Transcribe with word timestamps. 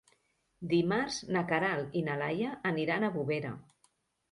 Dimarts 0.71 1.17
na 1.35 1.43
Queralt 1.51 1.95
i 2.01 2.03
na 2.09 2.17
Laia 2.23 2.57
aniran 2.73 3.09
a 3.11 3.15
Bovera. 3.21 3.55